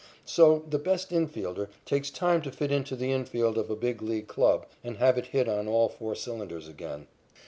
[0.25, 4.27] So the best infielder takes time to fit into the infield of a Big League
[4.27, 7.05] club and have it hit on all four cylinders again.